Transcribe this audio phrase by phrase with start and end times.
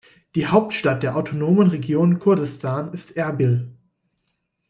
[0.33, 3.71] Die Hauptstadt der autonomen Region Kurdistan ist Erbil.